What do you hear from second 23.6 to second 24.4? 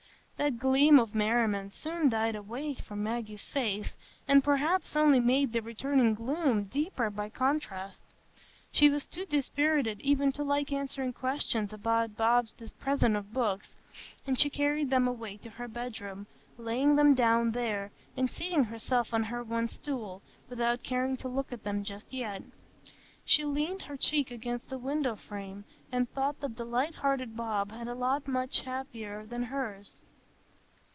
her cheek